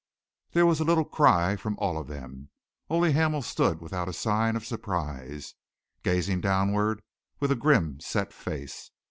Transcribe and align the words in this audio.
There 0.53 0.65
was 0.65 0.79
a 0.79 0.83
little 0.83 1.05
cry 1.05 1.55
from 1.55 1.77
all 1.77 1.95
of 1.95 2.07
them. 2.07 2.49
Only 2.89 3.11
Hamel 3.11 3.43
stood 3.43 3.81
without 3.81 4.15
sign 4.15 4.55
of 4.55 4.65
surprise, 4.65 5.53
gazing 6.01 6.41
downward 6.41 7.03
with 7.39 7.59
grim, 7.59 7.99
set 7.99 8.33
face. 8.33 8.89